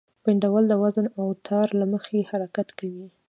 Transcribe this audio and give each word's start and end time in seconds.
پینډول 0.23 0.63
د 0.69 0.73
وزن 0.83 1.05
او 1.19 1.25
تار 1.47 1.67
له 1.79 1.85
مخې 1.93 2.27
حرکت 2.29 2.67
کوي. 2.79 3.05